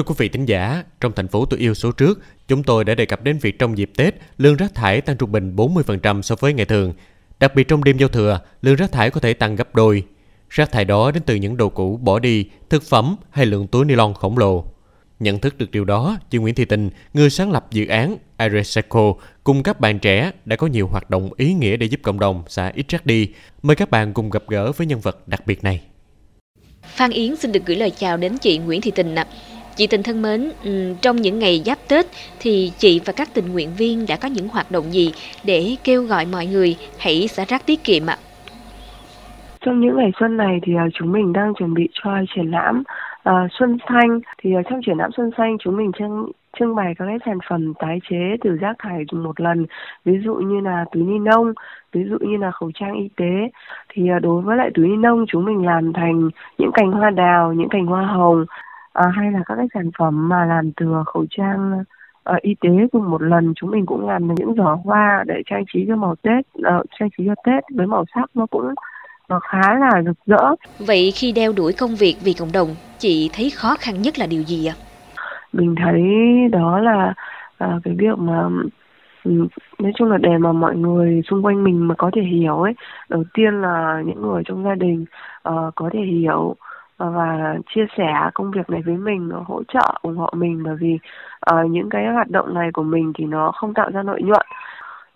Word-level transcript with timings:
Thưa 0.00 0.04
quý 0.04 0.14
vị 0.18 0.28
thính 0.28 0.44
giả, 0.44 0.84
trong 1.00 1.12
thành 1.16 1.28
phố 1.28 1.44
tôi 1.44 1.60
yêu 1.60 1.74
số 1.74 1.92
trước, 1.92 2.20
chúng 2.48 2.62
tôi 2.62 2.84
đã 2.84 2.94
đề 2.94 3.06
cập 3.06 3.22
đến 3.22 3.38
việc 3.38 3.58
trong 3.58 3.78
dịp 3.78 3.90
Tết, 3.96 4.14
lương 4.38 4.56
rác 4.56 4.74
thải 4.74 5.00
tăng 5.00 5.16
trung 5.16 5.32
bình 5.32 5.56
40% 5.56 6.22
so 6.22 6.34
với 6.38 6.52
ngày 6.52 6.66
thường. 6.66 6.94
Đặc 7.40 7.54
biệt 7.54 7.68
trong 7.68 7.84
đêm 7.84 7.98
giao 7.98 8.08
thừa, 8.08 8.40
lượng 8.62 8.76
rác 8.76 8.92
thải 8.92 9.10
có 9.10 9.20
thể 9.20 9.34
tăng 9.34 9.56
gấp 9.56 9.74
đôi. 9.74 10.04
Rác 10.50 10.72
thải 10.72 10.84
đó 10.84 11.10
đến 11.10 11.22
từ 11.26 11.34
những 11.34 11.56
đồ 11.56 11.68
cũ 11.68 11.96
bỏ 12.02 12.18
đi, 12.18 12.46
thực 12.70 12.82
phẩm 12.82 13.16
hay 13.30 13.46
lượng 13.46 13.66
túi 13.66 13.84
ni 13.84 13.94
lông 13.94 14.14
khổng 14.14 14.38
lồ. 14.38 14.64
Nhận 15.20 15.38
thức 15.38 15.58
được 15.58 15.70
điều 15.70 15.84
đó, 15.84 16.18
chị 16.30 16.38
Nguyễn 16.38 16.54
Thị 16.54 16.64
Tình, 16.64 16.90
người 17.14 17.30
sáng 17.30 17.52
lập 17.52 17.66
dự 17.70 17.86
án 17.86 18.16
iRecycle 18.38 19.12
cùng 19.44 19.62
các 19.62 19.80
bạn 19.80 19.98
trẻ 19.98 20.32
đã 20.44 20.56
có 20.56 20.66
nhiều 20.66 20.86
hoạt 20.86 21.10
động 21.10 21.30
ý 21.36 21.52
nghĩa 21.52 21.76
để 21.76 21.86
giúp 21.86 22.00
cộng 22.02 22.20
đồng 22.20 22.42
xả 22.48 22.72
ít 22.74 22.88
rác 22.88 23.06
đi. 23.06 23.28
Mời 23.62 23.76
các 23.76 23.90
bạn 23.90 24.12
cùng 24.12 24.30
gặp 24.30 24.42
gỡ 24.48 24.72
với 24.72 24.86
nhân 24.86 25.00
vật 25.00 25.28
đặc 25.28 25.46
biệt 25.46 25.64
này. 25.64 25.80
Phan 26.82 27.10
Yến 27.10 27.36
xin 27.36 27.52
được 27.52 27.66
gửi 27.66 27.76
lời 27.76 27.90
chào 27.90 28.16
đến 28.16 28.38
chị 28.38 28.58
Nguyễn 28.58 28.80
Thị 28.80 28.90
Tình 28.90 29.14
ạ. 29.14 29.26
Chị 29.80 29.86
Tình 29.86 30.02
thân 30.02 30.22
mến, 30.22 30.40
ừ, 30.64 30.94
trong 31.02 31.16
những 31.16 31.38
ngày 31.38 31.62
giáp 31.66 31.78
Tết 31.88 32.06
thì 32.40 32.72
chị 32.78 33.00
và 33.06 33.12
các 33.16 33.28
tình 33.34 33.52
nguyện 33.52 33.68
viên 33.78 34.06
đã 34.08 34.16
có 34.22 34.28
những 34.28 34.48
hoạt 34.48 34.70
động 34.70 34.84
gì 34.92 35.12
để 35.46 35.76
kêu 35.84 36.02
gọi 36.02 36.26
mọi 36.32 36.46
người 36.46 36.76
hãy 36.98 37.28
xả 37.28 37.44
rác 37.48 37.66
tiết 37.66 37.84
kiệm 37.84 38.06
ạ? 38.06 38.16
Trong 39.60 39.80
những 39.80 39.96
ngày 39.96 40.10
xuân 40.20 40.36
này 40.36 40.58
thì 40.62 40.72
à, 40.74 40.86
chúng 40.94 41.12
mình 41.12 41.32
đang 41.32 41.54
chuẩn 41.54 41.74
bị 41.74 41.88
cho 41.92 42.10
triển 42.34 42.50
lãm 42.50 42.82
uh, 43.28 43.34
Xuân 43.58 43.78
Xanh. 43.88 44.20
Thì 44.42 44.54
à, 44.54 44.62
trong 44.70 44.80
triển 44.86 44.96
lãm 44.98 45.10
Xuân 45.16 45.30
Xanh 45.36 45.56
chúng 45.60 45.76
mình 45.76 45.92
trưng 45.98 46.32
trưng 46.58 46.74
bày 46.74 46.94
các 46.98 47.04
cái 47.08 47.18
sản 47.26 47.38
phẩm 47.48 47.74
tái 47.78 47.98
chế 48.10 48.36
từ 48.40 48.56
rác 48.60 48.76
thải 48.78 49.04
dùng 49.10 49.22
một 49.22 49.40
lần 49.40 49.66
ví 50.04 50.18
dụ 50.24 50.34
như 50.34 50.60
là 50.60 50.84
túi 50.92 51.02
ni 51.02 51.18
lông 51.30 51.52
ví 51.92 52.04
dụ 52.10 52.16
như 52.20 52.36
là 52.36 52.50
khẩu 52.50 52.70
trang 52.74 52.94
y 52.94 53.08
tế 53.16 53.50
thì 53.88 54.02
đối 54.22 54.42
với 54.42 54.56
lại 54.56 54.70
túi 54.74 54.88
ni 54.88 54.96
lông 54.96 55.24
chúng 55.28 55.44
mình 55.44 55.66
làm 55.66 55.92
thành 55.92 56.30
những 56.58 56.70
cành 56.74 56.92
hoa 56.92 57.10
đào 57.10 57.52
những 57.52 57.68
cành 57.68 57.86
hoa 57.86 58.06
hồng 58.06 58.44
à, 58.92 59.08
hay 59.08 59.30
là 59.30 59.40
các 59.46 59.54
cái 59.56 59.66
sản 59.74 59.90
phẩm 59.98 60.28
mà 60.28 60.44
làm 60.44 60.72
từ 60.72 60.86
khẩu 61.06 61.26
trang 61.30 61.84
uh, 62.30 62.42
y 62.42 62.54
tế 62.60 62.68
dùng 62.92 63.10
một 63.10 63.22
lần 63.22 63.52
chúng 63.56 63.70
mình 63.70 63.86
cũng 63.86 64.08
làm 64.08 64.34
những 64.34 64.54
giỏ 64.54 64.78
hoa 64.84 65.24
để 65.26 65.42
trang 65.46 65.64
trí 65.72 65.84
cho 65.88 65.96
màu 65.96 66.14
tết 66.22 66.46
uh, 66.58 66.86
trang 66.98 67.08
trí 67.18 67.24
cho 67.26 67.34
tết 67.46 67.64
với 67.74 67.86
màu 67.86 68.04
sắc 68.14 68.30
nó 68.34 68.46
cũng 68.46 68.74
nó 69.28 69.40
khá 69.40 69.74
là 69.78 70.02
rực 70.06 70.16
rỡ. 70.26 70.54
Vậy 70.78 71.12
khi 71.14 71.32
đeo 71.32 71.52
đuổi 71.56 71.72
công 71.80 71.94
việc 71.94 72.16
vì 72.24 72.32
cộng 72.32 72.52
đồng 72.52 72.68
chị 72.98 73.30
thấy 73.32 73.50
khó 73.50 73.76
khăn 73.80 74.02
nhất 74.02 74.18
là 74.18 74.26
điều 74.26 74.42
gì 74.42 74.66
ạ? 74.66 74.74
Mình 75.52 75.74
thấy 75.82 76.02
đó 76.52 76.78
là 76.78 77.14
uh, 77.64 77.82
cái 77.84 77.94
việc 77.98 78.18
mà 78.18 78.48
ừ, 79.24 79.46
nói 79.78 79.92
chung 79.94 80.10
là 80.10 80.18
để 80.18 80.38
mà 80.38 80.52
mọi 80.52 80.76
người 80.76 81.22
xung 81.30 81.44
quanh 81.44 81.64
mình 81.64 81.88
mà 81.88 81.94
có 81.98 82.10
thể 82.14 82.22
hiểu 82.22 82.60
ấy. 82.60 82.72
Đầu 83.08 83.24
tiên 83.34 83.54
là 83.54 84.02
những 84.06 84.22
người 84.22 84.42
trong 84.46 84.64
gia 84.64 84.74
đình 84.74 85.04
uh, 85.48 85.74
có 85.74 85.90
thể 85.92 86.00
hiểu 86.00 86.56
và 87.08 87.56
chia 87.74 87.86
sẻ 87.96 88.14
công 88.34 88.50
việc 88.50 88.70
này 88.70 88.82
với 88.86 88.96
mình 88.96 89.28
nó 89.28 89.44
hỗ 89.46 89.62
trợ 89.72 89.98
ủng 90.02 90.16
hộ 90.16 90.30
mình 90.36 90.62
bởi 90.64 90.76
vì 90.80 90.98
uh, 91.54 91.70
những 91.70 91.88
cái 91.90 92.06
hoạt 92.06 92.30
động 92.30 92.54
này 92.54 92.70
của 92.72 92.82
mình 92.82 93.12
thì 93.18 93.24
nó 93.24 93.52
không 93.52 93.74
tạo 93.74 93.90
ra 93.90 94.02
lợi 94.02 94.22
nhuận 94.22 94.46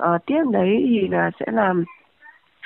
uh, 0.02 0.26
tiếp 0.26 0.42
đấy 0.50 0.84
thì 0.86 1.08
là 1.08 1.30
sẽ 1.40 1.46
làm 1.52 1.84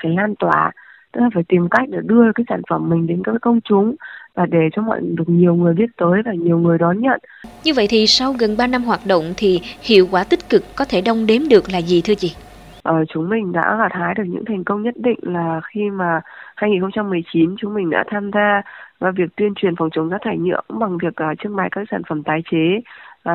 phải 0.03 0.11
lan 0.11 0.35
tỏa 0.35 0.71
tức 1.11 1.21
là 1.21 1.29
phải 1.33 1.43
tìm 1.47 1.67
cách 1.71 1.89
để 1.89 1.97
đưa 2.03 2.23
cái 2.35 2.43
sản 2.49 2.61
phẩm 2.69 2.89
mình 2.89 3.07
đến 3.07 3.21
các 3.23 3.35
công 3.41 3.61
chúng 3.61 3.95
và 4.35 4.45
để 4.45 4.69
cho 4.75 4.81
mọi 4.81 4.99
được 5.01 5.29
nhiều 5.29 5.55
người 5.55 5.73
biết 5.73 5.89
tới 5.97 6.21
và 6.25 6.33
nhiều 6.33 6.57
người 6.57 6.77
đón 6.77 7.01
nhận. 7.01 7.19
Như 7.63 7.71
vậy 7.75 7.87
thì 7.89 8.07
sau 8.07 8.33
gần 8.39 8.57
3 8.57 8.67
năm 8.67 8.83
hoạt 8.83 8.99
động 9.05 9.23
thì 9.37 9.59
hiệu 9.81 10.07
quả 10.11 10.23
tích 10.23 10.49
cực 10.49 10.63
có 10.75 10.85
thể 10.89 11.01
đong 11.01 11.25
đếm 11.25 11.41
được 11.49 11.63
là 11.73 11.77
gì 11.77 12.01
thưa 12.01 12.13
chị? 12.15 12.35
Ờ, 12.83 13.05
chúng 13.13 13.29
mình 13.29 13.51
đã 13.51 13.77
gặt 13.79 13.91
hái 13.91 14.13
được 14.13 14.23
những 14.27 14.45
thành 14.45 14.63
công 14.63 14.83
nhất 14.83 14.93
định 14.97 15.19
là 15.21 15.61
khi 15.63 15.89
mà 15.89 16.21
2019 16.55 17.55
chúng 17.57 17.73
mình 17.73 17.89
đã 17.89 18.03
tham 18.11 18.31
gia 18.33 18.61
và 18.99 19.11
việc 19.11 19.35
tuyên 19.35 19.53
truyền 19.55 19.75
phòng 19.75 19.89
chống 19.91 20.09
rác 20.09 20.21
thải 20.21 20.37
nhựa 20.37 20.61
bằng 20.69 20.97
việc 20.97 21.13
uh, 21.31 21.39
trưng 21.39 21.55
bày 21.55 21.69
các 21.71 21.87
sản 21.91 22.01
phẩm 22.09 22.23
tái 22.23 22.43
chế 22.51 22.81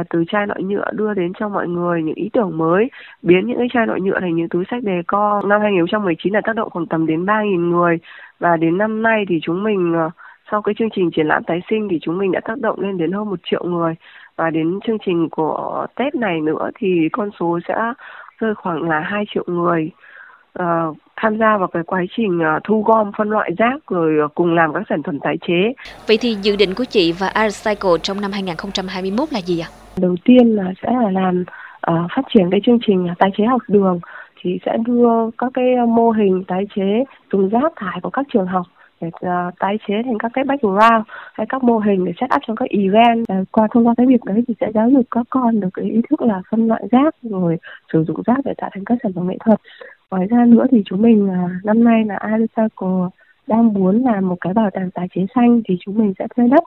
uh, 0.00 0.06
từ 0.10 0.24
chai 0.28 0.46
lọ 0.46 0.54
nhựa 0.54 0.90
đưa 0.92 1.14
đến 1.14 1.32
cho 1.38 1.48
mọi 1.48 1.68
người 1.68 2.02
những 2.02 2.14
ý 2.14 2.30
tưởng 2.32 2.58
mới. 2.58 2.90
Biến 3.22 3.46
những 3.46 3.58
cái 3.58 3.66
chai 3.72 3.86
lọ 3.86 3.96
nhựa 3.96 4.20
thành 4.20 4.36
những 4.36 4.48
túi 4.48 4.64
sách 4.70 4.82
đề 4.82 5.02
co. 5.06 5.42
Năm 5.46 5.60
2019 5.60 6.32
là 6.32 6.40
tác 6.44 6.56
động 6.56 6.70
khoảng 6.70 6.86
tầm 6.86 7.06
đến 7.06 7.24
3.000 7.24 7.70
người. 7.70 7.98
Và 8.38 8.56
đến 8.56 8.78
năm 8.78 9.02
nay 9.02 9.24
thì 9.28 9.38
chúng 9.42 9.64
mình 9.64 9.94
uh, 10.06 10.12
sau 10.50 10.62
cái 10.62 10.74
chương 10.78 10.90
trình 10.94 11.10
triển 11.10 11.26
lãm 11.26 11.44
tái 11.44 11.60
sinh 11.70 11.88
thì 11.90 11.98
chúng 12.02 12.18
mình 12.18 12.32
đã 12.32 12.40
tác 12.44 12.58
động 12.58 12.80
lên 12.80 12.98
đến 12.98 13.12
hơn 13.12 13.30
một 13.30 13.40
triệu 13.44 13.64
người. 13.64 13.94
Và 14.36 14.50
đến 14.50 14.78
chương 14.86 14.98
trình 15.06 15.28
của 15.30 15.86
Tết 15.94 16.14
này 16.14 16.40
nữa 16.40 16.70
thì 16.74 17.08
con 17.12 17.30
số 17.40 17.58
sẽ 17.68 17.74
rơi 18.40 18.54
khoảng 18.54 18.88
là 18.88 19.00
2 19.00 19.24
triệu 19.34 19.44
người 19.46 19.90
uh, 20.58 20.96
tham 21.16 21.38
gia 21.38 21.56
vào 21.56 21.68
cái 21.68 21.82
quá 21.86 22.00
trình 22.16 22.38
uh, 22.38 22.64
thu 22.64 22.82
gom 22.82 23.12
phân 23.18 23.30
loại 23.30 23.50
rác 23.58 23.76
rồi 23.90 24.24
uh, 24.24 24.34
cùng 24.34 24.54
làm 24.54 24.72
các 24.74 24.82
sản 24.88 25.02
phẩm 25.02 25.18
tái 25.20 25.36
chế. 25.48 25.72
Vậy 26.06 26.18
thì 26.20 26.36
dự 26.42 26.56
định 26.56 26.74
của 26.74 26.84
chị 26.84 27.12
và 27.12 27.32
iRecycle 27.34 27.98
trong 28.02 28.20
năm 28.20 28.32
2021 28.32 29.32
là 29.32 29.38
gì 29.38 29.60
ạ? 29.60 29.68
Đầu 29.96 30.16
tiên 30.24 30.56
là 30.56 30.72
sẽ 30.82 30.88
là 31.02 31.10
làm 31.10 31.44
uh, 31.90 32.10
phát 32.16 32.22
triển 32.34 32.50
cái 32.50 32.60
chương 32.66 32.78
trình 32.86 33.08
tái 33.18 33.30
chế 33.36 33.44
học 33.44 33.62
đường 33.68 34.00
thì 34.42 34.58
sẽ 34.66 34.76
đưa 34.86 35.30
các 35.38 35.50
cái 35.54 35.64
mô 35.88 36.10
hình 36.10 36.44
tái 36.48 36.66
chế 36.76 37.04
dùng 37.32 37.48
rác 37.48 37.72
thải 37.76 38.00
của 38.02 38.10
các 38.10 38.26
trường 38.32 38.46
học 38.46 38.66
để 39.00 39.08
uh, 39.08 39.58
tái 39.58 39.78
chế 39.88 39.94
thành 40.04 40.18
các 40.18 40.30
cái 40.34 40.44
background 40.44 41.04
hay 41.32 41.46
các 41.48 41.62
mô 41.64 41.78
hình 41.78 42.04
để 42.04 42.12
set 42.20 42.30
up 42.36 42.42
cho 42.46 42.54
các 42.54 42.68
event 42.70 43.20
uh, 43.20 43.48
qua 43.52 43.68
thông 43.70 43.86
qua 43.86 43.94
cái 43.96 44.06
việc 44.06 44.24
đấy 44.24 44.44
thì 44.48 44.54
sẽ 44.60 44.66
giáo 44.74 44.90
dục 44.90 45.06
các 45.10 45.26
con 45.30 45.60
được 45.60 45.68
cái 45.74 45.84
ý 45.84 46.00
thức 46.10 46.22
là 46.22 46.42
phân 46.50 46.68
loại 46.68 46.82
rác 46.90 47.14
rồi 47.22 47.56
sử 47.92 48.04
dụng 48.04 48.22
rác 48.26 48.38
để 48.44 48.54
tạo 48.56 48.70
thành 48.72 48.84
các 48.84 48.98
sản 49.02 49.12
phẩm 49.12 49.28
nghệ 49.28 49.36
thuật 49.44 49.60
ngoài 50.14 50.26
ra 50.26 50.44
nữa 50.44 50.66
thì 50.70 50.82
chúng 50.84 51.02
mình 51.02 51.28
à, 51.30 51.48
năm 51.64 51.84
nay 51.84 52.04
là 52.04 52.16
Alisaco 52.16 53.10
đang 53.46 53.74
muốn 53.74 54.04
làm 54.04 54.28
một 54.28 54.36
cái 54.40 54.54
bảo 54.54 54.70
tàng 54.70 54.90
tái 54.90 55.08
chế 55.14 55.26
xanh 55.34 55.62
thì 55.68 55.76
chúng 55.80 55.98
mình 55.98 56.12
sẽ 56.18 56.26
thuê 56.36 56.48
đất 56.48 56.64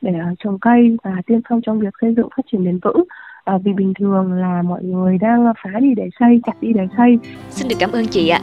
để 0.00 0.12
à, 0.20 0.34
trồng 0.38 0.58
cây 0.58 0.96
và 1.02 1.22
tiên 1.26 1.40
phong 1.48 1.60
trong 1.62 1.80
việc 1.80 1.94
xây 2.00 2.14
dựng 2.16 2.28
phát 2.36 2.42
triển 2.52 2.64
bền 2.64 2.78
vững. 2.82 3.04
À, 3.44 3.58
vì 3.64 3.72
bình 3.72 3.92
thường 3.98 4.32
là 4.32 4.62
mọi 4.62 4.84
người 4.84 5.18
đang 5.18 5.46
à, 5.46 5.52
phá 5.64 5.80
đi 5.80 5.94
để 5.96 6.08
xây 6.20 6.40
chặt 6.46 6.52
đi 6.60 6.72
để 6.72 6.86
xây. 6.96 7.18
Xin 7.50 7.68
được 7.68 7.76
cảm 7.78 7.90
ơn 7.92 8.06
chị 8.06 8.28
ạ. 8.28 8.40